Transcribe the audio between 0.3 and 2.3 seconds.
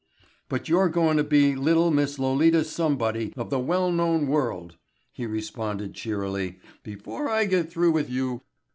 "But you're goin' to be little Miss